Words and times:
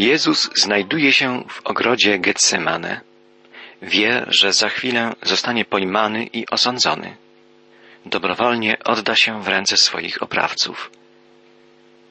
Jezus 0.00 0.50
znajduje 0.54 1.12
się 1.12 1.44
w 1.48 1.60
ogrodzie 1.64 2.18
Getsemane. 2.18 3.00
Wie, 3.82 4.26
że 4.28 4.52
za 4.52 4.68
chwilę 4.68 5.12
zostanie 5.22 5.64
pojmany 5.64 6.24
i 6.24 6.46
osądzony. 6.50 7.16
Dobrowolnie 8.06 8.76
odda 8.84 9.16
się 9.16 9.42
w 9.42 9.48
ręce 9.48 9.76
swoich 9.76 10.22
oprawców. 10.22 10.90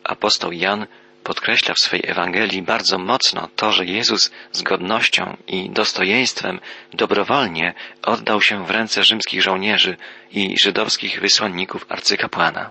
Apostoł 0.03 0.51
Jan 0.51 0.87
podkreśla 1.23 1.73
w 1.73 1.83
swej 1.83 2.01
Ewangelii 2.03 2.61
bardzo 2.61 2.97
mocno 2.97 3.49
to, 3.55 3.71
że 3.71 3.85
Jezus 3.85 4.31
z 4.51 4.61
godnością 4.61 5.37
i 5.47 5.69
dostojeństwem 5.69 6.59
dobrowolnie 6.93 7.73
oddał 8.01 8.41
się 8.41 8.65
w 8.65 8.71
ręce 8.71 9.03
rzymskich 9.03 9.41
żołnierzy 9.41 9.97
i 10.31 10.55
żydowskich 10.59 11.21
wysłanników 11.21 11.85
arcykapłana. 11.89 12.69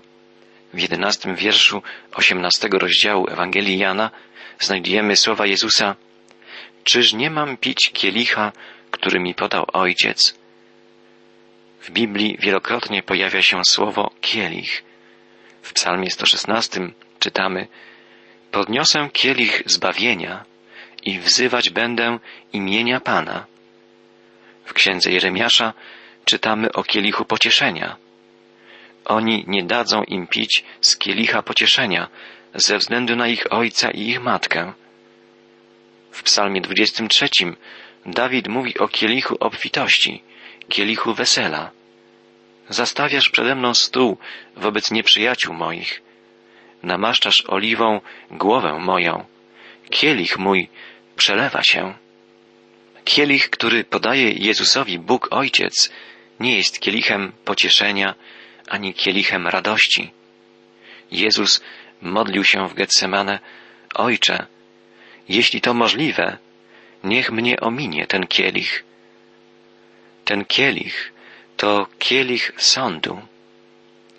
W 0.73 0.79
jedenastym 0.79 1.35
wierszu 1.35 1.81
osiemnastego 2.15 2.79
rozdziału 2.79 3.27
Ewangelii 3.29 3.77
Jana 3.77 4.11
znajdujemy 4.59 5.15
słowa 5.15 5.45
Jezusa 5.45 5.95
Czyż 6.83 7.13
nie 7.13 7.29
mam 7.29 7.57
pić 7.57 7.91
kielicha, 7.93 8.51
który 8.91 9.19
mi 9.19 9.35
podał 9.35 9.65
Ojciec? 9.73 10.39
W 11.81 11.91
Biblii 11.91 12.37
wielokrotnie 12.39 13.03
pojawia 13.03 13.41
się 13.41 13.65
słowo 13.65 14.11
kielich. 14.21 14.83
W 15.61 15.73
psalmie 15.73 16.11
116 16.11 16.89
czytamy 17.19 17.67
Podniosę 18.51 19.09
kielich 19.13 19.63
zbawienia 19.65 20.45
i 21.03 21.19
wzywać 21.19 21.69
będę 21.69 22.19
imienia 22.53 22.99
Pana. 22.99 23.45
W 24.65 24.73
księdze 24.73 25.11
Jeremiasza 25.11 25.73
czytamy 26.25 26.71
o 26.71 26.83
kielichu 26.83 27.25
pocieszenia. 27.25 27.97
Oni 29.05 29.45
nie 29.47 29.63
dadzą 29.63 30.03
im 30.03 30.27
pić 30.27 30.63
z 30.81 30.97
kielicha 30.97 31.41
pocieszenia 31.41 32.07
ze 32.55 32.77
względu 32.77 33.15
na 33.15 33.27
ich 33.27 33.53
ojca 33.53 33.91
i 33.91 34.01
ich 34.09 34.21
matkę. 34.21 34.73
W 36.11 36.23
psalmie 36.23 36.61
23 36.61 37.29
Dawid 38.05 38.47
mówi 38.47 38.77
o 38.77 38.87
kielichu 38.87 39.35
obfitości, 39.39 40.23
kielichu 40.69 41.13
wesela. 41.13 41.71
Zastawiasz 42.69 43.29
przede 43.29 43.55
mną 43.55 43.73
stół 43.73 44.17
wobec 44.55 44.91
nieprzyjaciół 44.91 45.53
moich 45.53 46.01
namaszczasz 46.83 47.43
oliwą 47.47 48.01
głowę 48.31 48.79
moją. 48.79 49.25
Kielich 49.89 50.39
mój 50.39 50.69
przelewa 51.15 51.63
się. 51.63 51.93
Kielich, 53.03 53.49
który 53.49 53.83
podaje 53.83 54.31
Jezusowi 54.31 54.99
Bóg 54.99 55.27
Ojciec, 55.31 55.89
nie 56.39 56.57
jest 56.57 56.79
kielichem 56.79 57.31
pocieszenia 57.45 58.15
ani 58.67 58.93
kielichem 58.93 59.47
radości. 59.47 60.11
Jezus 61.11 61.61
modlił 62.01 62.43
się 62.43 62.67
w 62.67 62.73
Getsemane, 62.73 63.39
Ojcze, 63.95 64.45
jeśli 65.29 65.61
to 65.61 65.73
możliwe, 65.73 66.37
niech 67.03 67.31
mnie 67.31 67.59
ominie 67.59 68.07
ten 68.07 68.27
kielich. 68.27 68.83
Ten 70.25 70.45
kielich 70.45 71.13
to 71.57 71.87
kielich 71.99 72.51
sądu. 72.57 73.21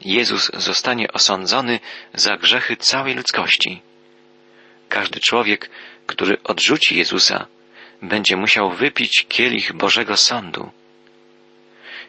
Jezus 0.04 0.50
zostanie 0.54 1.12
osądzony 1.12 1.80
za 2.14 2.36
grzechy 2.36 2.76
całej 2.76 3.14
ludzkości. 3.14 3.82
Każdy 4.88 5.20
człowiek, 5.20 5.70
który 6.06 6.42
odrzuci 6.42 6.98
Jezusa, 6.98 7.46
będzie 8.02 8.36
musiał 8.36 8.70
wypić 8.70 9.26
kielich 9.28 9.72
Bożego 9.72 10.16
Sądu. 10.16 10.70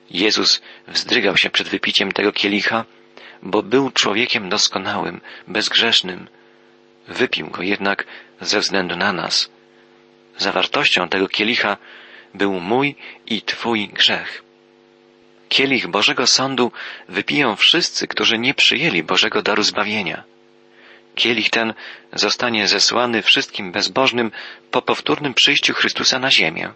Jezus 0.09 0.61
wzdrygał 0.87 1.37
się 1.37 1.49
przed 1.49 1.67
wypiciem 1.67 2.11
tego 2.11 2.31
kielicha, 2.31 2.85
bo 3.43 3.63
był 3.63 3.91
człowiekiem 3.91 4.49
doskonałym, 4.49 5.21
bezgrzesznym. 5.47 6.27
Wypił 7.07 7.47
go 7.47 7.61
jednak 7.61 8.05
ze 8.41 8.59
względu 8.59 8.95
na 8.95 9.13
nas. 9.13 9.49
Zawartością 10.37 11.09
tego 11.09 11.27
kielicha 11.27 11.77
był 12.33 12.59
mój 12.59 12.95
i 13.27 13.41
Twój 13.41 13.87
grzech. 13.87 14.43
Kielich 15.49 15.87
Bożego 15.87 16.27
Sądu 16.27 16.71
wypiją 17.09 17.55
wszyscy, 17.55 18.07
którzy 18.07 18.37
nie 18.37 18.53
przyjęli 18.53 19.03
Bożego 19.03 19.41
daru 19.41 19.63
zbawienia. 19.63 20.23
Kielich 21.15 21.49
ten 21.49 21.73
zostanie 22.13 22.67
zesłany 22.67 23.21
wszystkim 23.21 23.71
bezbożnym 23.71 24.31
po 24.71 24.81
powtórnym 24.81 25.33
przyjściu 25.33 25.73
Chrystusa 25.73 26.19
na 26.19 26.31
ziemię. 26.31 26.69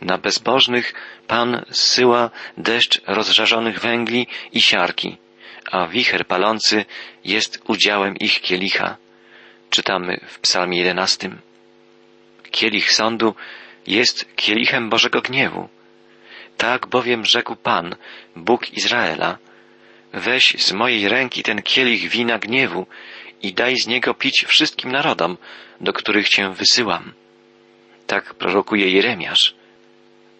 Na 0.00 0.18
bezbożnych 0.18 0.94
Pan 1.26 1.64
zsyła 1.70 2.30
deszcz 2.58 3.00
rozżarzonych 3.06 3.80
węgli 3.80 4.26
i 4.52 4.60
siarki, 4.60 5.16
a 5.72 5.86
wicher 5.86 6.26
palący 6.26 6.84
jest 7.24 7.62
udziałem 7.66 8.16
ich 8.16 8.40
kielicha. 8.40 8.96
Czytamy 9.70 10.20
w 10.26 10.38
psalmie 10.38 10.78
jedenastym. 10.78 11.38
Kielich 12.50 12.92
sądu 12.92 13.34
jest 13.86 14.36
kielichem 14.36 14.90
Bożego 14.90 15.20
gniewu. 15.22 15.68
Tak 16.56 16.86
bowiem 16.86 17.24
rzekł 17.24 17.56
Pan, 17.56 17.96
Bóg 18.36 18.72
Izraela, 18.72 19.38
weź 20.12 20.54
z 20.58 20.72
mojej 20.72 21.08
ręki 21.08 21.42
ten 21.42 21.62
kielich 21.62 22.08
wina 22.08 22.38
gniewu 22.38 22.86
i 23.42 23.52
daj 23.52 23.76
z 23.76 23.86
niego 23.86 24.14
pić 24.14 24.44
wszystkim 24.48 24.92
narodom, 24.92 25.36
do 25.80 25.92
których 25.92 26.28
cię 26.28 26.50
wysyłam. 26.50 27.12
Tak 28.06 28.34
prorokuje 28.34 28.90
Jeremiasz. 28.90 29.54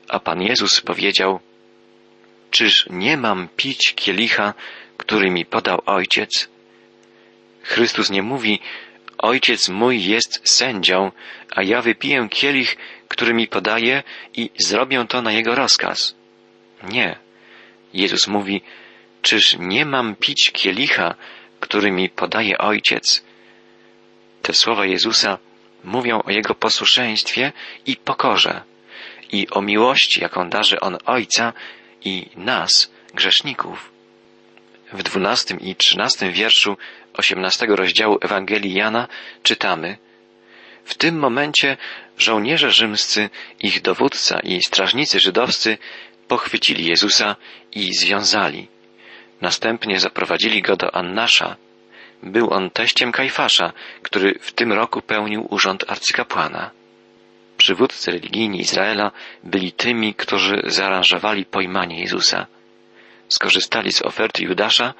A 0.08 0.20
Pan 0.20 0.42
Jezus 0.42 0.80
powiedział, 0.80 1.40
czyż 2.50 2.86
nie 2.90 3.16
mam 3.16 3.48
pić 3.56 3.94
kielicha, 3.96 4.54
który 5.06 5.30
mi 5.30 5.44
podał 5.44 5.82
Ojciec? 5.86 6.48
Chrystus 7.62 8.10
nie 8.10 8.22
mówi, 8.22 8.60
Ojciec 9.18 9.68
mój 9.68 10.04
jest 10.04 10.40
sędzią, 10.44 11.12
a 11.50 11.62
ja 11.62 11.82
wypiję 11.82 12.28
kielich, 12.30 12.76
który 13.08 13.34
mi 13.34 13.48
podaje 13.48 14.02
i 14.34 14.50
zrobię 14.58 15.04
to 15.08 15.22
na 15.22 15.32
Jego 15.32 15.54
rozkaz. 15.54 16.14
Nie. 16.88 17.16
Jezus 17.94 18.26
mówi, 18.26 18.62
czyż 19.22 19.56
nie 19.58 19.84
mam 19.84 20.16
pić 20.16 20.50
kielicha, 20.52 21.14
który 21.60 21.90
mi 21.90 22.08
podaje 22.08 22.58
Ojciec? 22.58 23.24
Te 24.42 24.52
słowa 24.52 24.86
Jezusa 24.86 25.38
mówią 25.84 26.22
o 26.22 26.30
Jego 26.30 26.54
posłuszeństwie 26.54 27.52
i 27.86 27.96
pokorze 27.96 28.62
i 29.32 29.48
o 29.50 29.62
miłości, 29.62 30.20
jaką 30.20 30.50
darzy 30.50 30.80
On 30.80 30.98
Ojca 31.04 31.52
i 32.04 32.26
nas, 32.36 32.90
grzeszników. 33.14 33.95
W 34.92 35.02
dwunastym 35.02 35.60
i 35.60 35.76
trzynastym 35.76 36.32
wierszu 36.32 36.76
osiemnastego 37.14 37.76
rozdziału 37.76 38.18
Ewangelii 38.20 38.74
Jana 38.74 39.08
czytamy 39.42 39.98
W 40.84 40.94
tym 40.94 41.18
momencie 41.18 41.76
żołnierze 42.18 42.70
rzymscy, 42.70 43.30
ich 43.60 43.82
dowódca 43.82 44.40
i 44.40 44.62
strażnicy 44.62 45.20
żydowscy 45.20 45.78
pochwycili 46.28 46.86
Jezusa 46.86 47.36
i 47.72 47.94
związali. 47.94 48.68
Następnie 49.40 50.00
zaprowadzili 50.00 50.62
go 50.62 50.76
do 50.76 50.94
Annasza. 50.94 51.56
Był 52.22 52.52
on 52.52 52.70
teściem 52.70 53.12
Kajfasza, 53.12 53.72
który 54.02 54.38
w 54.40 54.52
tym 54.52 54.72
roku 54.72 55.02
pełnił 55.02 55.46
urząd 55.50 55.84
arcykapłana. 55.90 56.70
Przywódcy 57.56 58.10
religijni 58.10 58.60
Izraela 58.60 59.10
byli 59.44 59.72
tymi, 59.72 60.14
którzy 60.14 60.62
zaaranżowali 60.64 61.44
pojmanie 61.44 62.00
Jezusa. 62.00 62.46
Skorzystali 63.28 63.92
z 63.92 64.02
oferty 64.02 64.42
Judasza 64.42 64.94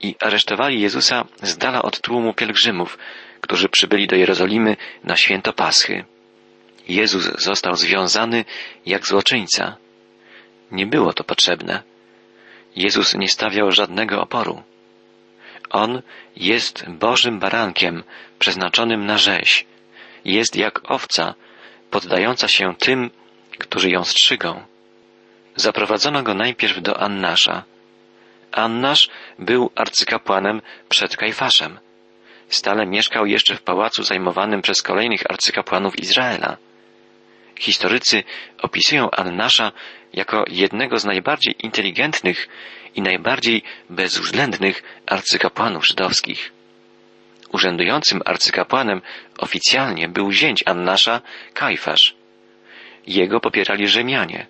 i 0.00 0.14
aresztowali 0.20 0.80
Jezusa 0.80 1.24
z 1.42 1.58
dala 1.58 1.82
od 1.82 2.00
tłumu 2.00 2.34
pielgrzymów, 2.34 2.98
którzy 3.40 3.68
przybyli 3.68 4.06
do 4.06 4.16
Jerozolimy 4.16 4.76
na 5.04 5.16
święto 5.16 5.52
Paschy. 5.52 6.04
Jezus 6.88 7.42
został 7.42 7.76
związany 7.76 8.44
jak 8.86 9.06
złoczyńca. 9.06 9.76
Nie 10.70 10.86
było 10.86 11.12
to 11.12 11.24
potrzebne. 11.24 11.82
Jezus 12.76 13.14
nie 13.14 13.28
stawiał 13.28 13.72
żadnego 13.72 14.20
oporu. 14.20 14.62
On 15.70 16.02
jest 16.36 16.84
Bożym 16.88 17.38
barankiem 17.38 18.04
przeznaczonym 18.38 19.06
na 19.06 19.18
rzeź. 19.18 19.66
Jest 20.24 20.56
jak 20.56 20.90
owca, 20.90 21.34
poddająca 21.90 22.48
się 22.48 22.74
tym, 22.78 23.10
którzy 23.58 23.90
ją 23.90 24.04
strzygą. 24.04 24.62
Zaprowadzono 25.56 26.22
go 26.22 26.34
najpierw 26.34 26.82
do 26.82 27.00
Annasza. 27.00 27.62
Annasz 28.54 29.08
był 29.38 29.70
arcykapłanem 29.74 30.62
przed 30.88 31.16
Kajfaszem. 31.16 31.78
Stale 32.48 32.86
mieszkał 32.86 33.26
jeszcze 33.26 33.56
w 33.56 33.62
pałacu 33.62 34.02
zajmowanym 34.02 34.62
przez 34.62 34.82
kolejnych 34.82 35.30
arcykapłanów 35.30 35.98
Izraela. 35.98 36.56
Historycy 37.58 38.22
opisują 38.62 39.10
Annasza 39.10 39.72
jako 40.12 40.44
jednego 40.48 40.98
z 40.98 41.04
najbardziej 41.04 41.54
inteligentnych 41.58 42.48
i 42.94 43.02
najbardziej 43.02 43.62
bezwzględnych 43.90 44.82
arcykapłanów 45.06 45.86
żydowskich. 45.86 46.52
Urzędującym 47.52 48.22
arcykapłanem 48.24 49.02
oficjalnie 49.38 50.08
był 50.08 50.32
zięć 50.32 50.62
Annasza, 50.66 51.20
Kajfasz. 51.54 52.14
Jego 53.06 53.40
popierali 53.40 53.88
Rzymianie, 53.88 54.46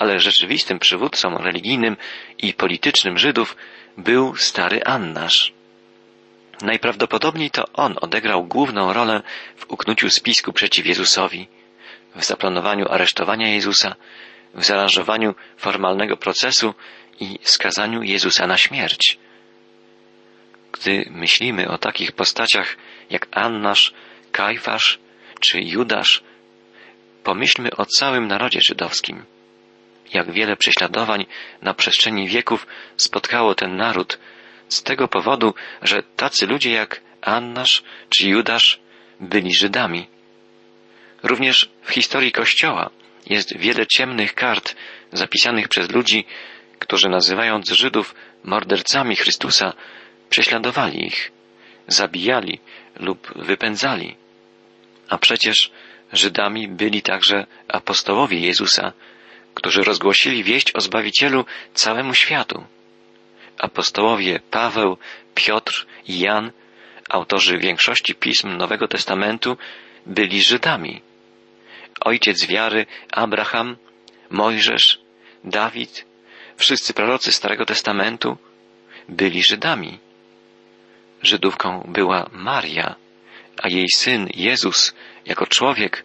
ale 0.00 0.20
rzeczywistym 0.20 0.78
przywódcą 0.78 1.38
religijnym 1.38 1.96
i 2.38 2.54
politycznym 2.54 3.18
Żydów 3.18 3.56
był 3.96 4.36
stary 4.36 4.84
Annasz. 4.84 5.52
Najprawdopodobniej 6.62 7.50
to 7.50 7.64
on 7.72 7.96
odegrał 8.00 8.44
główną 8.44 8.92
rolę 8.92 9.22
w 9.56 9.70
uknuciu 9.70 10.10
spisku 10.10 10.52
przeciw 10.52 10.86
Jezusowi, 10.86 11.48
w 12.16 12.24
zaplanowaniu 12.24 12.88
aresztowania 12.88 13.48
Jezusa, 13.48 13.94
w 14.54 14.64
zaaranżowaniu 14.64 15.34
formalnego 15.56 16.16
procesu 16.16 16.74
i 17.20 17.38
skazaniu 17.42 18.02
Jezusa 18.02 18.46
na 18.46 18.56
śmierć. 18.56 19.18
Gdy 20.72 21.04
myślimy 21.10 21.68
o 21.68 21.78
takich 21.78 22.12
postaciach 22.12 22.76
jak 23.10 23.28
Annasz, 23.30 23.92
Kajfasz 24.32 24.98
czy 25.40 25.60
Judasz, 25.60 26.22
pomyślmy 27.24 27.70
o 27.76 27.86
całym 27.86 28.26
narodzie 28.26 28.60
żydowskim. 28.60 29.24
Jak 30.14 30.32
wiele 30.32 30.56
prześladowań 30.56 31.26
na 31.62 31.74
przestrzeni 31.74 32.28
wieków 32.28 32.66
spotkało 32.96 33.54
ten 33.54 33.76
naród 33.76 34.18
z 34.68 34.82
tego 34.82 35.08
powodu, 35.08 35.54
że 35.82 36.02
tacy 36.16 36.46
ludzie 36.46 36.70
jak 36.70 37.00
Annasz 37.20 37.82
czy 38.08 38.28
Judasz 38.28 38.80
byli 39.20 39.54
Żydami. 39.54 40.06
Również 41.22 41.70
w 41.82 41.90
historii 41.90 42.32
Kościoła 42.32 42.90
jest 43.26 43.56
wiele 43.56 43.86
ciemnych 43.86 44.34
kart 44.34 44.76
zapisanych 45.12 45.68
przez 45.68 45.90
ludzi, 45.90 46.24
którzy 46.78 47.08
nazywając 47.08 47.70
Żydów 47.70 48.14
mordercami 48.44 49.16
Chrystusa, 49.16 49.72
prześladowali 50.30 51.06
ich, 51.06 51.32
zabijali 51.86 52.58
lub 53.00 53.32
wypędzali. 53.36 54.16
A 55.08 55.18
przecież 55.18 55.70
Żydami 56.12 56.68
byli 56.68 57.02
także 57.02 57.46
apostołowie 57.68 58.40
Jezusa, 58.40 58.92
którzy 59.54 59.82
rozgłosili 59.82 60.44
wieść 60.44 60.72
o 60.74 60.80
Zbawicielu 60.80 61.44
całemu 61.74 62.14
światu. 62.14 62.64
Apostołowie 63.58 64.40
Paweł, 64.50 64.96
Piotr 65.34 65.86
i 66.06 66.18
Jan, 66.18 66.52
autorzy 67.08 67.58
większości 67.58 68.14
pism 68.14 68.56
Nowego 68.56 68.88
Testamentu, 68.88 69.56
byli 70.06 70.42
Żydami. 70.42 71.02
Ojciec 72.00 72.46
wiary 72.46 72.86
Abraham, 73.12 73.76
Mojżesz, 74.30 75.00
Dawid, 75.44 76.04
wszyscy 76.56 76.94
prorocy 76.94 77.32
Starego 77.32 77.66
Testamentu 77.66 78.36
byli 79.08 79.42
Żydami. 79.42 79.98
Żydówką 81.22 81.84
była 81.88 82.30
Maria, 82.32 82.94
a 83.62 83.68
jej 83.68 83.86
syn 83.96 84.28
Jezus 84.34 84.94
jako 85.26 85.46
człowiek 85.46 86.04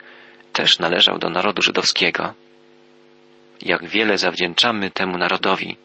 też 0.53 0.79
należał 0.79 1.17
do 1.19 1.29
narodu 1.29 1.61
żydowskiego. 1.61 2.33
Jak 3.61 3.85
wiele 3.87 4.17
zawdzięczamy 4.17 4.91
temu 4.91 5.17
narodowi. 5.17 5.77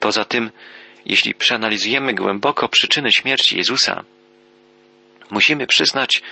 Poza 0.00 0.24
tym, 0.24 0.50
jeśli 1.06 1.34
przeanalizujemy 1.34 2.14
głęboko 2.14 2.68
przyczyny 2.68 3.12
śmierci 3.12 3.56
Jezusa, 3.56 4.04
musimy 5.30 5.66
przyznać, 5.66 6.22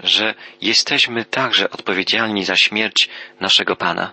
że 0.00 0.34
jesteśmy 0.60 1.24
także 1.24 1.70
odpowiedzialni 1.70 2.44
za 2.44 2.56
śmierć 2.56 3.08
naszego 3.40 3.76
Pana, 3.76 4.12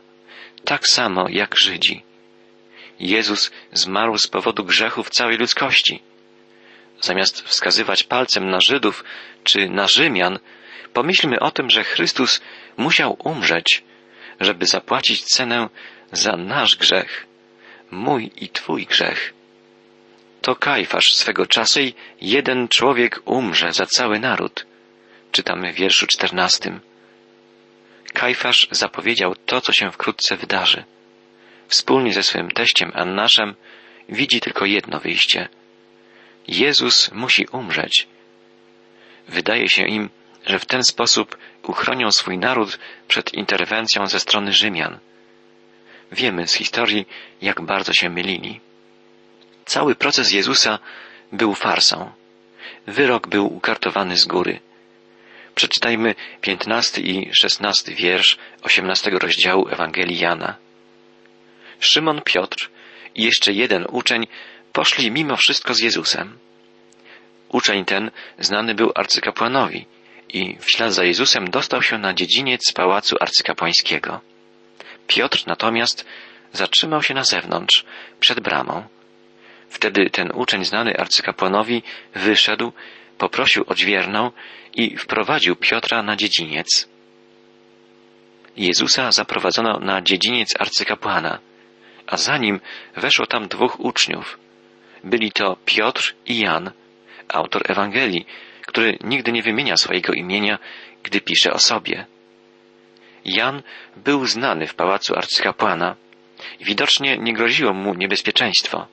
tak 0.66 0.88
samo 0.88 1.26
jak 1.30 1.58
Żydzi. 1.58 2.04
Jezus 3.00 3.52
zmarł 3.72 4.18
z 4.18 4.28
powodu 4.28 4.64
grzechów 4.64 5.10
całej 5.10 5.38
ludzkości. 5.38 6.02
Zamiast 7.02 7.42
wskazywać 7.42 8.04
palcem 8.04 8.50
na 8.50 8.62
Żydów 8.62 9.04
czy 9.44 9.70
na 9.70 9.88
Rzymian, 9.88 10.40
pomyślmy 10.94 11.40
o 11.40 11.52
tym, 11.52 11.70
że 11.70 11.84
Chrystus 11.84 12.42
musiał 12.78 13.18
umrzeć, 13.24 13.84
żeby 14.40 14.66
zapłacić 14.66 15.24
cenę 15.24 15.70
za 16.12 16.38
nasz 16.38 16.76
grzech, 16.76 17.28
mój 17.92 18.32
i 18.36 18.50
Twój 18.50 18.86
grzech. 18.86 19.34
To 20.42 20.56
Kajfasz 20.56 21.16
swego 21.16 21.46
czasu 21.46 21.80
i 21.80 21.94
jeden 22.22 22.68
człowiek 22.68 23.20
umrze 23.26 23.74
za 23.74 23.86
cały 23.86 24.20
naród. 24.20 24.66
Czytamy 25.32 25.74
w 25.74 25.76
wierszu 25.76 26.08
czternastym. 26.08 26.80
Kajfasz 28.14 28.68
zapowiedział 28.72 29.36
to, 29.46 29.62
co 29.62 29.74
się 29.74 29.92
wkrótce 29.92 30.38
wydarzy. 30.38 30.84
Wspólnie 31.68 32.14
ze 32.14 32.24
swym 32.24 32.52
teściem 32.52 32.92
Annaszem 32.94 33.56
widzi 34.10 34.42
tylko 34.42 34.66
jedno 34.66 35.00
wyjście. 35.00 35.50
Jezus 36.48 37.12
musi 37.12 37.48
umrzeć. 37.52 38.08
Wydaje 39.28 39.70
się 39.70 39.84
im, 39.88 40.10
że 40.46 40.60
w 40.60 40.66
ten 40.66 40.84
sposób 40.84 41.38
uchronią 41.64 42.12
swój 42.12 42.38
naród 42.38 42.80
przed 43.08 43.34
interwencją 43.34 44.08
ze 44.08 44.20
strony 44.20 44.54
Rzymian. 44.54 45.00
Wiemy 46.12 46.48
z 46.48 46.54
historii, 46.54 47.08
jak 47.42 47.62
bardzo 47.62 47.94
się 47.94 48.10
mylili. 48.10 48.60
Cały 49.66 49.96
proces 49.96 50.32
Jezusa 50.32 50.80
był 51.32 51.56
farsą. 51.56 52.12
Wyrok 52.88 53.28
był 53.28 53.56
ukartowany 53.56 54.18
z 54.18 54.26
góry. 54.26 54.60
Przeczytajmy 55.56 56.16
piętnasty 56.42 57.02
i 57.02 57.32
szesnasty 57.42 57.96
wiersz 57.96 58.38
osiemnastego 58.62 59.20
rozdziału 59.20 59.68
Ewangelii 59.70 60.20
Jana. 60.20 60.56
Szymon 61.80 62.22
Piotr 62.22 62.70
i 63.16 63.24
jeszcze 63.24 63.54
jeden 63.54 63.86
uczeń 63.90 64.28
poszli 64.74 65.12
mimo 65.12 65.38
wszystko 65.38 65.74
z 65.74 65.80
Jezusem. 65.80 66.38
Uczeń 67.50 67.86
ten 67.86 68.12
znany 68.40 68.76
był 68.76 68.92
arcykapłanowi 68.96 69.86
i 70.30 70.58
w 70.60 70.72
ślad 70.72 70.94
za 70.94 71.04
Jezusem 71.04 71.50
dostał 71.50 71.82
się 71.82 71.98
na 71.98 72.14
dziedziniec 72.14 72.74
pałacu 72.74 73.16
arcykapłańskiego. 73.20 74.22
Piotr 75.08 75.44
natomiast 75.48 76.06
zatrzymał 76.54 77.04
się 77.04 77.14
na 77.14 77.24
zewnątrz, 77.24 77.86
przed 78.20 78.40
bramą. 78.40 78.84
Wtedy 79.70 80.10
ten 80.10 80.32
uczeń 80.32 80.66
znany 80.66 80.98
arcykapłanowi 80.98 81.84
wyszedł, 82.14 82.72
poprosił 83.18 83.64
odźwierną 83.68 84.32
i 84.74 84.98
wprowadził 84.98 85.56
Piotra 85.56 86.04
na 86.04 86.16
dziedziniec. 86.16 86.90
Jezusa 88.58 89.12
zaprowadzono 89.12 89.80
na 89.80 90.02
dziedziniec 90.02 90.50
arcykapłana, 90.60 91.40
a 92.08 92.18
za 92.18 92.38
nim 92.38 92.60
weszło 92.96 93.26
tam 93.26 93.48
dwóch 93.48 93.80
uczniów. 93.80 94.40
Byli 95.04 95.32
to 95.32 95.58
Piotr 95.66 96.16
i 96.26 96.40
Jan, 96.40 96.72
autor 97.28 97.72
Ewangelii, 97.72 98.26
który 98.76 98.98
nigdy 99.04 99.32
nie 99.32 99.44
wymienia 99.44 99.78
swojego 99.78 100.14
imienia, 100.14 100.60
gdy 101.04 101.22
pisze 101.22 101.54
o 101.54 101.60
sobie. 101.60 102.06
Jan 103.26 103.62
był 103.96 104.26
znany 104.26 104.68
w 104.68 104.76
pałacu 104.76 105.16
arcykapłana 105.16 105.96
i 106.60 106.66
widocznie 106.66 107.18
nie 107.18 107.34
groziło 107.34 107.74
mu 107.74 107.94
niebezpieczeństwo. 107.94 108.88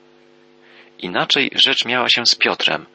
Inaczej 0.99 1.51
rzecz 1.55 1.85
miała 1.85 2.09
się 2.09 2.25
z 2.25 2.35
Piotrem. 2.35 2.85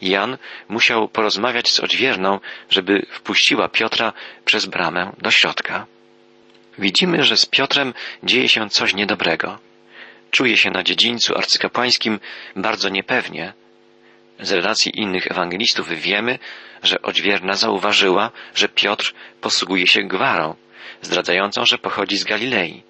Jan 0.00 0.38
musiał 0.68 1.08
porozmawiać 1.08 1.70
z 1.70 1.80
odźwierną, 1.80 2.40
żeby 2.70 3.06
wpuściła 3.10 3.68
Piotra 3.68 4.12
przez 4.44 4.66
bramę 4.66 5.12
do 5.18 5.30
środka. 5.30 5.86
Widzimy, 6.78 7.22
że 7.22 7.36
z 7.36 7.46
Piotrem 7.46 7.94
dzieje 8.22 8.48
się 8.48 8.70
coś 8.70 8.94
niedobrego. 8.94 9.58
Czuje 10.30 10.56
się 10.56 10.70
na 10.70 10.82
dziedzińcu 10.82 11.34
arcykapłańskim 11.38 12.20
bardzo 12.56 12.88
niepewnie. 12.88 13.61
Z 14.42 14.52
relacji 14.52 15.00
innych 15.00 15.30
ewangelistów 15.30 15.88
wiemy, 15.88 16.38
że 16.82 17.02
odźwierna 17.02 17.54
zauważyła, 17.54 18.30
że 18.54 18.68
Piotr 18.68 19.14
posługuje 19.40 19.86
się 19.86 20.02
gwarą, 20.02 20.54
zdradzającą, 21.02 21.64
że 21.64 21.78
pochodzi 21.78 22.16
z 22.16 22.24
Galilei. 22.24 22.82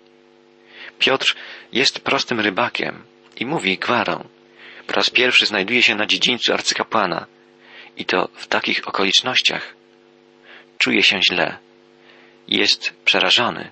Piotr 0.98 1.36
jest 1.72 2.00
prostym 2.00 2.40
rybakiem 2.40 3.04
i 3.36 3.46
mówi 3.46 3.78
gwarą. 3.78 4.28
Po 4.86 4.92
raz 4.92 5.10
pierwszy 5.10 5.46
znajduje 5.46 5.82
się 5.82 5.94
na 5.94 6.06
dziedzińcu 6.06 6.52
arcykapłana 6.52 7.26
i 7.96 8.04
to 8.04 8.28
w 8.34 8.46
takich 8.46 8.88
okolicznościach. 8.88 9.74
Czuje 10.78 11.02
się 11.02 11.20
źle. 11.30 11.58
Jest 12.48 12.94
przerażony. 13.04 13.70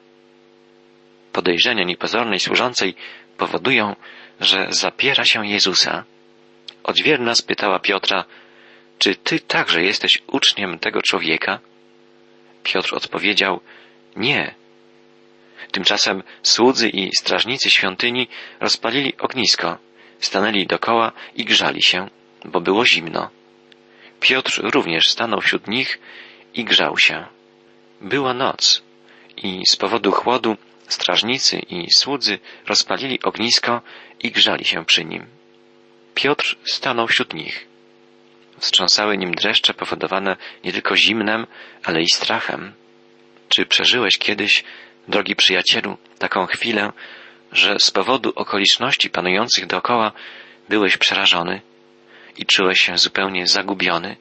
Podejrzenia 1.33 1.85
niepozornej 1.85 2.41
służącej 2.41 2.95
powodują, 3.37 3.97
że 4.41 4.67
zapiera 4.71 5.25
się 5.25 5.47
Jezusa. 5.47 6.05
Odźwierna 6.83 7.35
spytała 7.35 7.79
Piotra, 7.79 8.25
czy 8.99 9.15
ty 9.15 9.41
także 9.41 9.83
jesteś 9.83 10.23
uczniem 10.27 10.79
tego 10.79 11.03
człowieka? 11.03 11.59
Piotr 12.63 12.95
odpowiedział, 12.95 13.61
nie. 14.17 14.55
Tymczasem 15.73 16.23
słudzy 16.43 16.89
i 16.89 17.11
strażnicy 17.21 17.71
świątyni 17.71 18.29
rozpalili 18.61 19.17
ognisko, 19.19 19.79
stanęli 20.19 20.67
dokoła 20.67 21.13
i 21.35 21.45
grzali 21.45 21.83
się, 21.83 22.09
bo 22.45 22.61
było 22.61 22.87
zimno. 22.87 23.31
Piotr 24.21 24.61
również 24.63 25.09
stanął 25.09 25.41
wśród 25.41 25.69
nich 25.69 25.99
i 26.55 26.65
grzał 26.65 26.99
się. 26.99 27.27
Była 28.01 28.35
noc 28.35 28.83
i 29.37 29.63
z 29.69 29.77
powodu 29.77 30.13
chłodu 30.13 30.57
strażnicy 30.89 31.59
i 31.59 31.87
słudzy 31.97 32.39
rozpalili 32.67 33.23
ognisko 33.23 33.81
i 34.23 34.31
grzali 34.31 34.65
się 34.65 34.85
przy 34.85 35.05
nim. 35.05 35.39
Piotr 36.23 36.57
stanął 36.65 37.07
wśród 37.07 37.35
nich. 37.35 37.67
Wstrząsały 38.59 39.19
nim 39.19 39.35
dreszcze 39.35 39.75
powodowane 39.75 40.37
nie 40.65 40.73
tylko 40.73 40.97
zimnem, 40.97 41.47
ale 41.85 42.03
i 42.03 42.11
strachem. 42.11 42.73
Czy 43.49 43.67
przeżyłeś 43.67 44.19
kiedyś, 44.19 44.65
drogi 45.09 45.37
przyjacielu, 45.37 45.99
taką 46.19 46.47
chwilę, 46.47 46.93
że 47.53 47.79
z 47.79 47.91
powodu 47.91 48.33
okoliczności 48.37 49.11
panujących 49.11 49.67
dookoła 49.67 50.12
byłeś 50.69 50.97
przerażony 50.97 51.61
i 52.37 52.47
czułeś 52.47 52.81
się 52.81 52.99
zupełnie 52.99 53.47
zagubiony? 53.47 54.17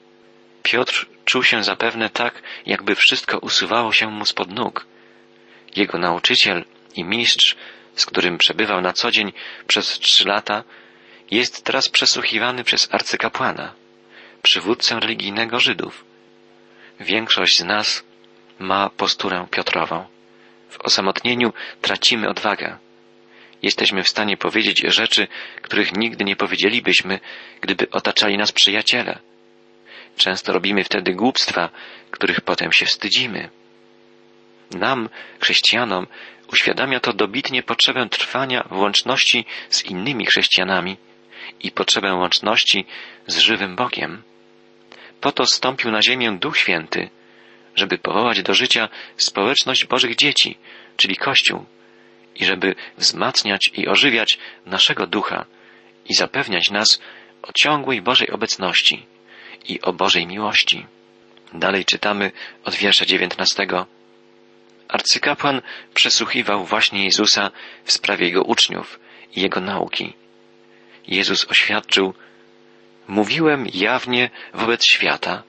Piotr 0.63 1.05
czuł 1.25 1.43
się 1.43 1.63
zapewne 1.63 2.09
tak, 2.09 2.41
jakby 2.65 2.95
wszystko 2.95 3.39
usuwało 3.39 3.93
się 3.93 4.07
mu 4.07 4.25
spod 4.25 4.51
nóg. 4.51 4.85
Jego 5.75 5.97
nauczyciel 5.97 6.65
i 6.95 7.03
mistrz, 7.03 7.55
z 7.95 8.05
którym 8.05 8.37
przebywał 8.37 8.81
na 8.81 8.93
co 8.93 9.11
dzień 9.11 9.33
przez 9.67 9.99
trzy 9.99 10.27
lata, 10.27 10.63
jest 11.31 11.63
teraz 11.63 11.89
przesłuchiwany 11.89 12.63
przez 12.63 12.87
arcykapłana, 12.91 13.73
przywódcę 14.41 14.99
religijnego 14.99 15.59
Żydów. 15.59 16.05
Większość 16.99 17.57
z 17.57 17.63
nas 17.63 18.03
ma 18.59 18.89
posturę 18.89 19.47
Piotrową. 19.51 20.05
W 20.69 20.81
osamotnieniu 20.81 21.53
tracimy 21.81 22.29
odwagę. 22.29 22.77
Jesteśmy 23.61 24.03
w 24.03 24.09
stanie 24.09 24.37
powiedzieć 24.37 24.83
rzeczy, 24.87 25.27
których 25.61 25.95
nigdy 25.95 26.23
nie 26.23 26.35
powiedzielibyśmy, 26.35 27.19
gdyby 27.61 27.89
otaczali 27.89 28.37
nas 28.37 28.51
przyjaciele. 28.51 29.19
Często 30.17 30.53
robimy 30.53 30.83
wtedy 30.83 31.13
głupstwa, 31.13 31.69
których 32.11 32.41
potem 32.41 32.71
się 32.73 32.85
wstydzimy. 32.85 33.49
Nam, 34.71 35.09
chrześcijanom, 35.41 36.07
uświadamia 36.53 36.99
to 36.99 37.13
dobitnie 37.13 37.63
potrzebę 37.63 38.09
trwania 38.09 38.63
w 38.71 38.77
łączności 38.77 39.45
z 39.69 39.85
innymi 39.85 40.25
chrześcijanami 40.25 40.97
i 41.59 41.71
potrzebę 41.71 42.13
łączności 42.13 42.85
z 43.27 43.37
żywym 43.37 43.75
Bogiem. 43.75 44.23
Po 45.21 45.31
to 45.31 45.45
stąpił 45.45 45.91
na 45.91 46.01
ziemię 46.01 46.37
Duch 46.41 46.57
Święty, 46.57 47.09
żeby 47.75 47.97
powołać 47.97 48.41
do 48.43 48.53
życia 48.53 48.89
społeczność 49.17 49.85
Bożych 49.85 50.15
dzieci, 50.15 50.57
czyli 50.97 51.15
Kościół, 51.15 51.65
i 52.35 52.45
żeby 52.45 52.75
wzmacniać 52.97 53.71
i 53.73 53.87
ożywiać 53.87 54.37
naszego 54.65 55.07
ducha 55.07 55.45
i 56.09 56.13
zapewniać 56.13 56.71
nas 56.71 57.01
o 57.41 57.53
ciągłej 57.53 58.01
Bożej 58.01 58.29
obecności 58.31 59.05
i 59.67 59.81
o 59.81 59.93
Bożej 59.93 60.27
miłości. 60.27 60.85
Dalej 61.53 61.85
czytamy 61.85 62.31
od 62.63 62.75
wiersza 62.75 63.05
dziewiętnastego. 63.05 63.85
Arcykapłan 64.87 65.61
przesłuchiwał 65.93 66.65
właśnie 66.65 67.05
Jezusa 67.05 67.51
w 67.83 67.91
sprawie 67.91 68.25
jego 68.25 68.43
uczniów 68.43 68.99
i 69.35 69.41
jego 69.41 69.61
nauki. 69.61 70.13
Jezus 71.09 71.45
oświadczył, 71.49 72.13
mówiłem 73.07 73.65
jawnie 73.73 74.29
wobec 74.53 74.85
świata, 74.85 75.43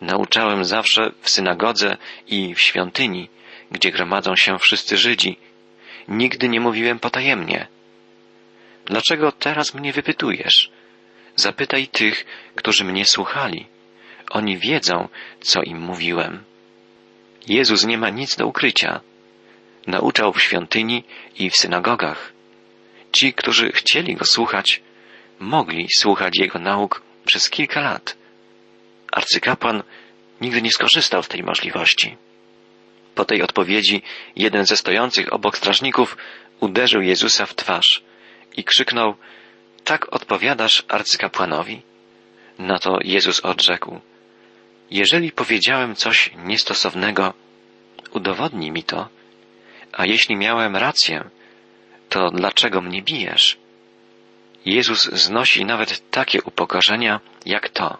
nauczałem 0.00 0.64
zawsze 0.64 1.12
w 1.20 1.30
synagodze 1.30 1.96
i 2.26 2.54
w 2.54 2.60
świątyni, 2.60 3.28
gdzie 3.70 3.92
gromadzą 3.92 4.36
się 4.36 4.58
wszyscy 4.58 4.96
Żydzi. 4.96 5.36
Nigdy 6.08 6.48
nie 6.48 6.60
mówiłem 6.60 6.98
potajemnie. 6.98 7.66
Dlaczego 8.86 9.32
teraz 9.32 9.74
mnie 9.74 9.92
wypytujesz? 9.92 10.70
Zapytaj 11.36 11.88
tych, 11.88 12.26
którzy 12.54 12.84
mnie 12.84 13.04
słuchali. 13.04 13.66
Oni 14.30 14.58
wiedzą, 14.58 15.08
co 15.40 15.62
im 15.62 15.80
mówiłem. 15.80 16.44
Jezus 17.48 17.84
nie 17.84 17.98
ma 17.98 18.10
nic 18.10 18.36
do 18.36 18.46
ukrycia. 18.46 19.00
Nauczał 19.86 20.32
w 20.32 20.42
świątyni 20.42 21.04
i 21.38 21.50
w 21.50 21.56
synagogach. 21.56 22.33
Ci, 23.14 23.32
którzy 23.32 23.72
chcieli 23.72 24.14
go 24.14 24.24
słuchać, 24.24 24.82
mogli 25.38 25.88
słuchać 25.96 26.38
jego 26.38 26.58
nauk 26.58 27.02
przez 27.24 27.50
kilka 27.50 27.80
lat. 27.80 28.16
Arcykapłan 29.12 29.82
nigdy 30.40 30.62
nie 30.62 30.70
skorzystał 30.70 31.22
z 31.22 31.28
tej 31.28 31.42
możliwości. 31.42 32.16
Po 33.14 33.24
tej 33.24 33.42
odpowiedzi 33.42 34.02
jeden 34.36 34.66
ze 34.66 34.76
stojących 34.76 35.32
obok 35.32 35.56
strażników 35.56 36.16
uderzył 36.60 37.02
Jezusa 37.02 37.46
w 37.46 37.54
twarz 37.54 38.02
i 38.56 38.64
krzyknął 38.64 39.14
Tak 39.84 40.12
odpowiadasz 40.12 40.84
arcykapłanowi? 40.88 41.82
Na 42.58 42.78
to 42.78 42.98
Jezus 43.04 43.40
odrzekł 43.40 44.00
Jeżeli 44.90 45.32
powiedziałem 45.32 45.94
coś 45.94 46.30
niestosownego, 46.36 47.34
udowodnij 48.10 48.70
mi 48.70 48.82
to, 48.82 49.08
a 49.92 50.06
jeśli 50.06 50.36
miałem 50.36 50.76
rację, 50.76 51.30
to 52.14 52.30
dlaczego 52.30 52.80
mnie 52.80 53.02
bijesz? 53.02 53.56
Jezus 54.64 55.04
znosi 55.04 55.64
nawet 55.64 56.10
takie 56.10 56.42
upokorzenia 56.42 57.20
jak 57.46 57.68
to. 57.68 57.98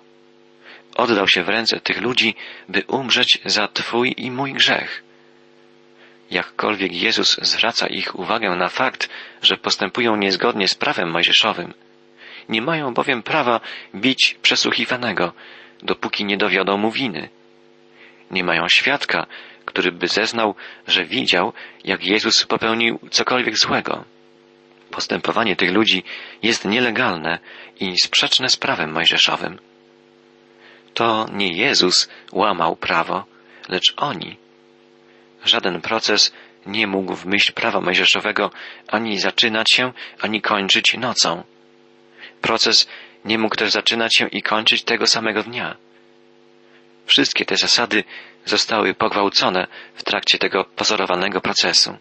Oddał 0.95 1.29
się 1.29 1.43
w 1.43 1.49
ręce 1.49 1.81
tych 1.81 2.01
ludzi, 2.01 2.35
by 2.69 2.83
umrzeć 2.89 3.39
za 3.45 3.69
Twój 3.69 4.15
i 4.17 4.31
mój 4.31 4.53
grzech. 4.53 5.03
Jakkolwiek 6.31 6.93
Jezus 6.93 7.39
zwraca 7.43 7.87
ich 7.87 8.19
uwagę 8.19 8.51
na 8.51 8.69
fakt, 8.69 9.09
że 9.43 9.57
postępują 9.57 10.17
niezgodnie 10.17 10.69
z 10.69 10.75
prawem 10.75 11.11
mojżeszowym, 11.11 11.75
nie 12.49 12.63
mają 12.63 12.95
bowiem 12.95 13.23
prawa 13.23 13.61
bić 13.95 14.37
przesłuchiwanego, 14.43 15.33
dopóki 15.83 16.25
nie 16.25 16.37
dowiodą 16.37 16.77
mu 16.77 16.91
winy. 16.91 17.29
Nie 18.31 18.45
mają 18.45 18.69
świadka, 18.69 19.27
który 19.75 19.93
by 19.93 20.09
zeznał, 20.09 20.55
że 20.87 21.05
widział, 21.05 21.53
jak 21.85 22.05
Jezus 22.05 22.47
popełnił 22.47 22.99
cokolwiek 23.11 23.59
złego. 23.59 24.05
Postępowanie 24.91 25.57
tych 25.57 25.73
ludzi 25.73 26.03
jest 26.43 26.65
nielegalne 26.65 27.39
i 27.81 27.97
sprzeczne 27.99 28.49
z 28.49 28.57
prawem 28.57 28.93
mojżeszowym. 28.93 29.59
To 30.95 31.27
nie 31.33 31.53
Jezus 31.53 32.09
łamał 32.33 32.77
prawo, 32.77 33.25
lecz 33.69 33.95
oni. 33.97 34.37
Żaden 35.45 35.81
proces 35.81 36.33
nie 36.67 36.87
mógł 36.87 37.15
w 37.15 37.27
myśl 37.27 37.53
prawa 37.53 37.81
mojżeszowego 37.81 38.51
ani 38.89 39.19
zaczynać 39.19 39.71
się, 39.71 39.93
ani 40.21 40.43
kończyć 40.43 40.97
nocą. 40.99 41.43
Proces 42.41 42.89
nie 43.25 43.39
mógł 43.39 43.57
też 43.57 43.71
zaczynać 43.71 44.17
się 44.17 44.29
i 44.29 44.43
kończyć 44.43 44.85
tego 44.85 45.07
samego 45.07 45.43
dnia. 45.43 45.77
Wszystkie 47.07 47.45
te 47.45 47.57
zasady 47.57 48.05
zostały 48.45 48.95
pogwałcone 48.95 49.67
w 49.95 50.03
trakcie 50.03 50.39
tego 50.39 50.65
pozorowanego 50.65 51.41
procesu. 51.41 51.99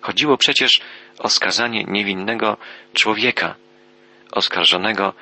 Chodziło 0.00 0.36
przecież 0.36 0.80
o 1.18 1.28
skazanie 1.28 1.84
niewinnego 1.84 2.56
człowieka, 2.94 3.54
oskarżonego 4.32 5.12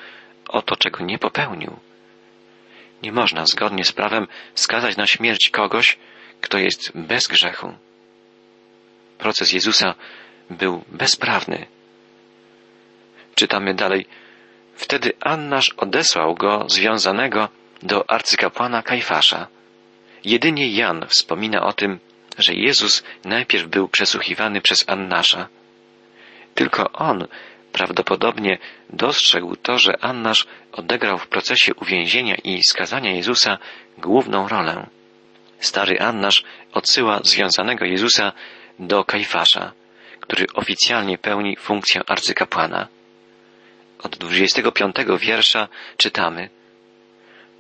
o 0.49 0.63
to, 0.63 0.77
czego 0.77 1.05
nie 1.05 1.19
popełnił. 1.19 1.77
Nie 3.03 3.13
można 3.13 3.47
zgodnie 3.47 3.85
z 3.85 3.93
prawem 3.93 4.27
skazać 4.55 4.97
na 4.97 5.07
śmierć 5.07 5.51
kogoś, 5.51 5.99
kto 6.41 6.59
jest 6.59 6.93
bez 6.95 7.29
grzechu. 7.29 7.75
Proces 9.19 9.53
Jezusa 9.53 9.95
był 10.51 10.85
bezprawny. 10.89 11.67
Czytamy 13.35 13.75
dalej. 13.75 14.07
Wtedy 14.75 15.13
Annasz 15.21 15.71
odesłał 15.77 16.35
go 16.35 16.65
związanego 16.69 17.49
do 17.83 18.11
arcykapłana 18.11 18.83
Kajfasza. 18.83 19.47
Jedynie 20.25 20.69
Jan 20.69 21.07
wspomina 21.09 21.63
o 21.63 21.73
tym, 21.73 21.99
że 22.39 22.55
Jezus 22.55 23.05
najpierw 23.25 23.67
był 23.69 23.89
przesłuchiwany 23.89 24.61
przez 24.61 24.89
Annasza. 24.89 25.49
Tylko 26.55 26.93
on 26.93 27.27
prawdopodobnie 27.73 28.59
dostrzegł 28.91 29.57
to, 29.57 29.79
że 29.79 30.05
Annasz 30.05 30.47
odegrał 30.73 31.19
w 31.19 31.29
procesie 31.29 31.75
uwięzienia 31.75 32.35
i 32.35 32.63
skazania 32.65 33.11
Jezusa 33.11 33.59
główną 33.99 34.49
rolę. 34.49 34.87
Stary 35.59 36.01
Annasz 36.01 36.45
odsyła 36.73 37.21
związanego 37.25 37.85
Jezusa 37.85 38.33
do 38.79 39.05
Kajfasza, 39.05 39.73
który 40.21 40.47
oficjalnie 40.55 41.19
pełni 41.19 41.57
funkcję 41.57 42.01
arcykapłana. 42.07 42.89
Od 44.03 44.17
25 44.17 44.97
wiersza 45.21 45.69
czytamy 45.97 46.49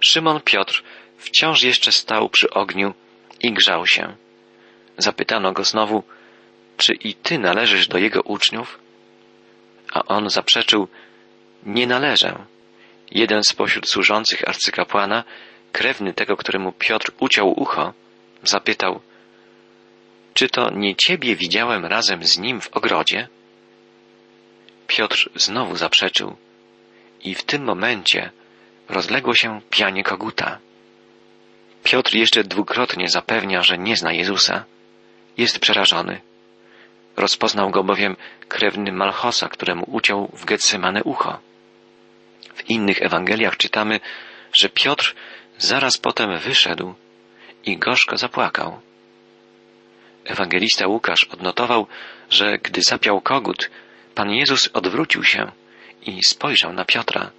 Szymon 0.00 0.40
Piotr 0.40 0.82
wciąż 1.20 1.62
jeszcze 1.62 1.92
stał 1.92 2.28
przy 2.28 2.50
ogniu 2.50 2.94
i 3.42 3.52
grzał 3.52 3.86
się. 3.86 4.16
Zapytano 4.98 5.52
go 5.52 5.64
znowu, 5.64 6.02
czy 6.76 6.94
i 6.94 7.14
ty 7.14 7.38
należysz 7.38 7.88
do 7.88 7.98
jego 7.98 8.22
uczniów? 8.22 8.78
A 9.92 10.04
on 10.04 10.30
zaprzeczył, 10.30 10.88
nie 11.66 11.86
należę. 11.86 12.44
Jeden 13.10 13.44
spośród 13.44 13.88
służących 13.88 14.48
arcykapłana, 14.48 15.24
krewny 15.72 16.14
tego, 16.14 16.36
któremu 16.36 16.72
Piotr 16.72 17.12
uciął 17.18 17.60
ucho, 17.60 17.94
zapytał, 18.42 19.00
czy 20.34 20.48
to 20.48 20.70
nie 20.70 20.96
ciebie 20.96 21.36
widziałem 21.36 21.86
razem 21.86 22.24
z 22.24 22.38
nim 22.38 22.60
w 22.60 22.68
ogrodzie? 22.68 23.28
Piotr 24.86 25.30
znowu 25.34 25.76
zaprzeczył 25.76 26.36
i 27.24 27.34
w 27.34 27.44
tym 27.44 27.64
momencie 27.64 28.30
rozległo 28.88 29.34
się 29.34 29.60
pianie 29.70 30.04
koguta. 30.04 30.58
Piotr 31.84 32.14
jeszcze 32.14 32.44
dwukrotnie 32.44 33.08
zapewnia, 33.08 33.62
że 33.62 33.78
nie 33.78 33.96
zna 33.96 34.12
Jezusa. 34.12 34.64
Jest 35.36 35.58
przerażony. 35.58 36.20
Rozpoznał 37.16 37.70
go 37.70 37.84
bowiem 37.84 38.16
krewny 38.48 38.92
Malchosa, 38.92 39.48
któremu 39.48 39.84
uciął 39.86 40.30
w 40.32 40.44
Getsemane 40.44 41.02
ucho. 41.04 41.38
W 42.54 42.70
innych 42.70 43.02
Ewangeliach 43.02 43.56
czytamy, 43.56 44.00
że 44.52 44.68
Piotr 44.68 45.14
zaraz 45.58 45.98
potem 45.98 46.38
wyszedł 46.38 46.94
i 47.64 47.78
gorzko 47.78 48.16
zapłakał. 48.16 48.80
Ewangelista 50.24 50.86
Łukasz 50.86 51.24
odnotował, 51.24 51.86
że 52.30 52.58
gdy 52.58 52.82
zapiał 52.82 53.20
kogut, 53.20 53.70
Pan 54.14 54.30
Jezus 54.30 54.70
odwrócił 54.72 55.24
się 55.24 55.52
i 56.02 56.24
spojrzał 56.24 56.72
na 56.72 56.84
Piotra. 56.84 57.30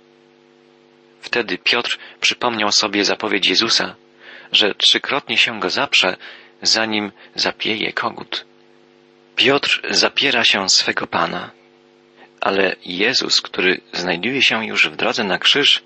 Wtedy 1.22 1.58
Piotr 1.58 1.98
przypomniał 2.22 2.72
sobie 2.72 3.06
zapowiedź 3.06 3.48
Jezusa, 3.48 3.96
że 4.51 4.75
trzykrotnie 4.75 5.38
się 5.38 5.60
go 5.60 5.70
zaprze, 5.70 6.17
zanim 6.62 7.12
zapieje 7.36 7.93
kogut. 7.93 8.46
Piotr 9.36 9.81
zapiera 9.89 10.43
się 10.43 10.70
swego 10.70 11.08
Pana, 11.08 11.51
ale 12.41 12.75
Jezus, 12.86 13.41
który 13.41 13.81
znajduje 13.93 14.41
się 14.41 14.65
już 14.65 14.89
w 14.89 14.96
drodze 14.96 15.24
na 15.24 15.39
krzyż, 15.39 15.84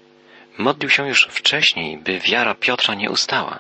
modlił 0.58 0.90
się 0.90 1.08
już 1.08 1.28
wcześniej, 1.32 1.98
by 1.98 2.20
wiara 2.20 2.56
Piotra 2.56 2.96
nie 2.96 3.12
ustała. 3.12 3.60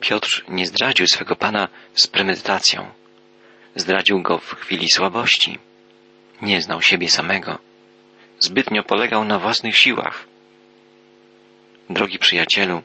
Piotr 0.00 0.44
nie 0.48 0.66
zdradził 0.66 1.06
swego 1.06 1.36
Pana 1.36 1.68
z 1.94 2.06
premedytacją. 2.06 2.90
Zdradził 3.74 4.22
go 4.22 4.38
w 4.38 4.54
chwili 4.54 4.90
słabości. 4.90 5.58
Nie 6.42 6.62
znał 6.62 6.82
siebie 6.82 7.08
samego. 7.08 7.58
Zbytnio 8.38 8.82
polegał 8.82 9.24
na 9.24 9.38
własnych 9.38 9.76
siłach. 9.76 10.26
Drogi 11.90 12.18
przyjacielu, 12.18 12.82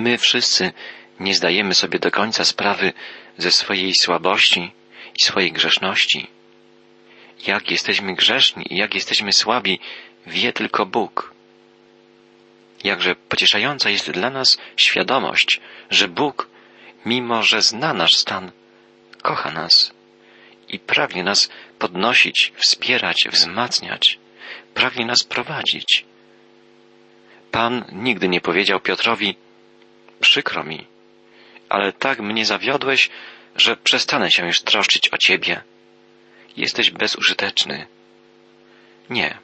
my 0.00 0.18
wszyscy 0.18 0.72
nie 1.20 1.34
zdajemy 1.34 1.74
sobie 1.74 1.98
do 1.98 2.10
końca 2.10 2.44
sprawy 2.44 2.92
ze 3.38 3.50
swojej 3.50 3.94
słabości 3.94 4.72
i 5.18 5.24
swojej 5.24 5.52
grzeszności. 5.52 6.26
Jak 7.46 7.70
jesteśmy 7.70 8.14
grzeszni 8.14 8.64
i 8.70 8.76
jak 8.76 8.94
jesteśmy 8.94 9.32
słabi, 9.32 9.80
wie 10.26 10.52
tylko 10.52 10.86
Bóg. 10.86 11.34
Jakże 12.84 13.14
pocieszająca 13.14 13.90
jest 13.90 14.10
dla 14.10 14.30
nas 14.30 14.58
świadomość, 14.76 15.60
że 15.90 16.08
Bóg, 16.08 16.48
mimo 17.04 17.42
że 17.42 17.62
zna 17.62 17.94
nasz 17.94 18.16
stan, 18.16 18.52
kocha 19.22 19.50
nas 19.50 19.92
i 20.68 20.78
pragnie 20.78 21.22
nas 21.24 21.50
podnosić, 21.78 22.52
wspierać, 22.56 23.28
wzmacniać, 23.32 24.18
pragnie 24.74 25.06
nas 25.06 25.24
prowadzić. 25.24 26.04
Pan 27.50 27.84
nigdy 27.92 28.28
nie 28.28 28.40
powiedział 28.40 28.80
Piotrowi, 28.80 29.36
przykro 30.20 30.64
mi, 30.64 30.86
ale 31.68 31.92
tak 31.92 32.20
mnie 32.20 32.46
zawiodłeś, 32.46 33.10
że 33.56 33.76
przestanę 33.76 34.30
się 34.30 34.46
już 34.46 34.60
troszczyć 34.60 35.08
o 35.12 35.18
ciebie. 35.18 35.62
Jesteś 36.56 36.90
bezużyteczny. 36.90 37.86
Nie. 39.10 39.38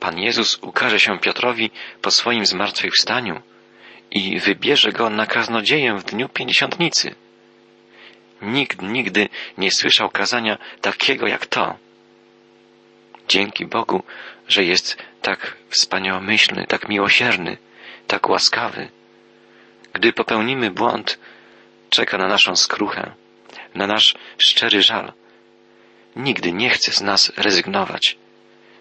Pan 0.00 0.18
Jezus 0.18 0.58
ukaże 0.62 1.00
się 1.00 1.18
Piotrowi 1.18 1.70
po 2.02 2.10
swoim 2.10 2.46
zmartwychwstaniu 2.46 3.42
i 4.10 4.40
wybierze 4.40 4.92
go 4.92 5.10
na 5.10 5.26
kaznodzieję 5.26 5.98
w 5.98 6.04
dniu 6.04 6.28
pięćdziesiątnicy. 6.28 7.14
Nikt 8.42 8.82
nigdy 8.82 9.28
nie 9.58 9.70
słyszał 9.70 10.10
kazania 10.10 10.58
takiego 10.80 11.26
jak 11.26 11.46
to. 11.46 11.76
Dzięki 13.28 13.66
Bogu, 13.66 14.02
że 14.48 14.64
jest 14.64 14.96
tak 15.22 15.56
wspaniałomyślny, 15.68 16.66
tak 16.66 16.88
miłosierny, 16.88 17.56
tak 18.06 18.28
łaskawy. 18.28 18.88
Gdy 19.92 20.12
popełnimy 20.12 20.70
błąd, 20.70 21.18
czeka 21.90 22.18
na 22.18 22.28
naszą 22.28 22.56
skruchę, 22.56 23.12
na 23.74 23.86
nasz 23.86 24.14
szczery 24.38 24.82
żal. 24.82 25.12
Nigdy 26.16 26.52
nie 26.52 26.70
chce 26.70 26.92
z 26.92 27.00
nas 27.00 27.32
rezygnować. 27.36 28.16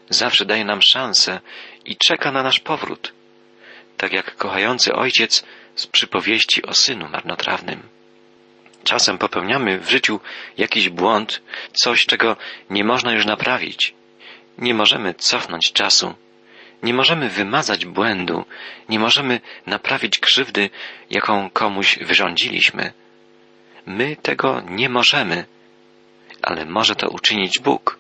Zawsze 0.10 0.46
daje 0.46 0.66
nam 0.66 0.82
szansę 0.82 1.40
i 1.86 1.98
czeka 1.98 2.32
na 2.32 2.44
nasz 2.44 2.60
powrót, 2.60 3.14
tak 3.98 4.14
jak 4.14 4.36
kochający 4.36 4.94
ojciec 4.94 5.44
z 5.76 5.88
przypowieści 5.88 6.64
o 6.64 6.74
synu 6.74 7.10
marnotrawnym. 7.10 7.84
Czasem 8.84 9.18
popełniamy 9.18 9.80
w 9.80 9.90
życiu 9.90 10.20
jakiś 10.58 10.90
błąd, 10.90 11.42
coś, 11.74 12.06
czego 12.06 12.38
nie 12.70 12.84
można 12.84 13.14
już 13.14 13.26
naprawić. 13.26 13.94
Nie 14.58 14.74
możemy 14.74 15.14
cofnąć 15.14 15.72
czasu, 15.74 16.16
nie 16.84 16.93
możemy 16.93 17.29
wymazać 17.29 17.86
błędu, 17.86 18.46
nie 18.89 19.00
możemy 19.00 19.41
naprawić 19.65 20.19
krzywdy, 20.19 20.69
jaką 21.10 21.50
komuś 21.50 22.00
wyrządziliśmy. 22.00 22.93
My 23.86 24.15
tego 24.15 24.62
nie 24.69 24.89
możemy, 24.89 25.45
ale 26.41 26.65
może 26.65 26.95
to 26.95 27.10
uczynić 27.10 27.60
Bóg. 27.60 27.97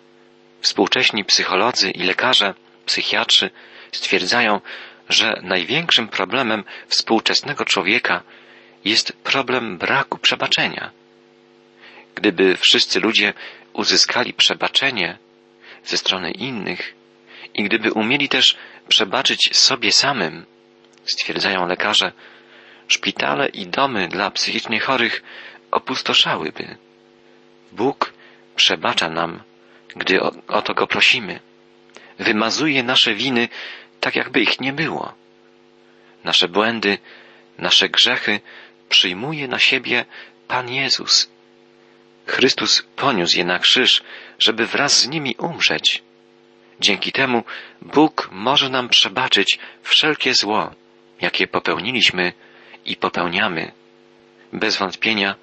Współcześni 0.61 1.25
psycholodzy 1.25 1.91
i 1.91 2.03
lekarze, 2.03 2.53
psychiatrzy 2.85 3.49
stwierdzają, 3.91 4.61
że 5.09 5.39
największym 5.43 6.07
problemem 6.07 6.63
współczesnego 6.87 7.65
człowieka 7.65 8.23
jest 8.85 9.13
problem 9.13 9.77
braku 9.77 10.17
przebaczenia. 10.17 10.91
Gdyby 12.15 12.57
wszyscy 12.57 12.99
ludzie 12.99 13.33
uzyskali 13.73 14.33
przebaczenie 14.33 15.17
ze 15.83 15.97
strony 15.97 16.31
innych 16.31 16.96
i 17.57 17.63
gdyby 17.63 17.91
umieli 17.91 18.29
też 18.29 18.57
przebaczyć 18.87 19.57
sobie 19.57 19.91
samym, 19.91 20.45
stwierdzają 21.05 21.67
lekarze, 21.67 22.11
szpitale 22.87 23.47
i 23.47 23.67
domy 23.67 24.07
dla 24.07 24.31
psychicznie 24.31 24.79
chorych 24.79 25.23
opustoszałyby. 25.71 26.77
Bóg 27.71 28.13
przebacza 28.55 29.09
nam, 29.09 29.43
gdy 29.95 30.21
o, 30.21 30.31
o 30.47 30.61
to 30.61 30.73
go 30.73 30.87
prosimy. 30.87 31.39
Wymazuje 32.19 32.83
nasze 32.83 33.13
winy 33.13 33.49
tak, 33.99 34.15
jakby 34.15 34.41
ich 34.41 34.59
nie 34.59 34.73
było. 34.73 35.13
Nasze 36.23 36.47
błędy, 36.47 36.97
nasze 37.57 37.89
grzechy 37.89 38.39
przyjmuje 38.89 39.47
na 39.47 39.59
siebie 39.59 40.05
Pan 40.47 40.69
Jezus. 40.69 41.29
Chrystus 42.25 42.81
poniósł 42.95 43.37
je 43.37 43.45
na 43.45 43.59
krzyż, 43.59 44.03
żeby 44.39 44.65
wraz 44.65 44.99
z 44.99 45.07
nimi 45.07 45.35
umrzeć. 45.37 46.03
Dzięki 46.79 47.11
temu 47.11 47.43
Bóg 47.81 48.29
może 48.31 48.69
nam 48.69 48.89
przebaczyć 48.89 49.59
wszelkie 49.83 50.33
zło, 50.33 50.71
jakie 51.21 51.47
popełniliśmy 51.47 52.33
i 52.85 52.95
popełniamy. 52.95 53.71
Bez 54.53 54.77
wątpienia 54.77 55.35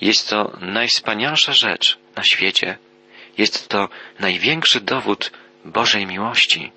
jest 0.00 0.28
to 0.28 0.56
najwspanialsza 0.60 1.52
rzecz 1.52 1.98
na 2.16 2.22
świecie. 2.22 2.78
Jest 3.38 3.68
to 3.68 3.88
największy 4.20 4.80
dowód 4.80 5.32
Bożej 5.64 6.06
miłości. 6.06 6.72